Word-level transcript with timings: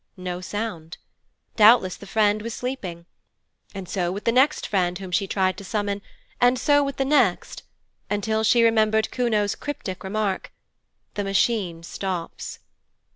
No 0.17 0.41
sound: 0.41 0.97
doubtless 1.55 1.95
the 1.95 2.07
friend 2.07 2.41
was 2.41 2.55
sleeping. 2.55 3.05
And 3.75 3.87
so 3.87 4.11
with 4.11 4.23
the 4.23 4.31
next 4.31 4.65
friend 4.65 4.97
whom 4.97 5.11
she 5.11 5.27
tried 5.27 5.57
to 5.59 5.63
summon, 5.63 6.01
and 6.41 6.57
so 6.59 6.83
with 6.83 6.97
the 6.97 7.05
next, 7.05 7.61
until 8.09 8.43
she 8.43 8.63
remembered 8.63 9.11
Kuno's 9.11 9.53
cryptic 9.53 10.03
remark, 10.03 10.51
'The 11.13 11.23
Machine 11.25 11.83
stops'. 11.83 12.61